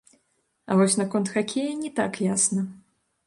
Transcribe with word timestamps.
А 0.69 0.77
вось 0.77 0.97
наконт 1.01 1.27
хакея 1.35 1.75
не 1.83 1.91
так 1.99 2.13
ясна. 2.31 2.65